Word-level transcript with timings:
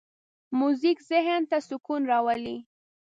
موزیک 0.59 0.97
ذهن 1.09 1.41
ته 1.49 1.57
سکون 1.67 2.01
راولي. 2.11 2.57